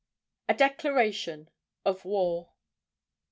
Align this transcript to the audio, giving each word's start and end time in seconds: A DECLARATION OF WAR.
A 0.49 0.55
DECLARATION 0.55 1.47
OF 1.85 2.05
WAR. 2.05 2.49